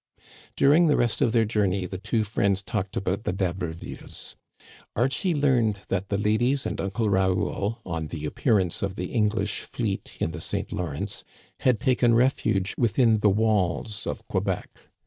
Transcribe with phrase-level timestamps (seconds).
[0.55, 4.35] During the rest of their journey the two friends talked about the D'Habervilles.
[4.95, 9.59] Archie learned that the ladies and Uncle Raoul, on the appearance of the Eng lish
[9.59, 10.71] fleet in the St.
[10.73, 11.23] Lawrence,
[11.59, 14.89] had taken refuge within the walls of Quebec.